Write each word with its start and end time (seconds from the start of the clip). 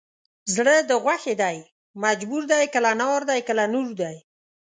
زړه 0.55 0.75
د 0.89 0.91
غوښې 1.03 1.33
دی 1.43 1.57
مجبور 2.05 2.43
دی 2.51 2.65
کله 2.73 2.91
نار 3.01 3.21
دی 3.29 3.39
کله 3.47 3.63
نور 3.73 3.89
دی 4.01 4.15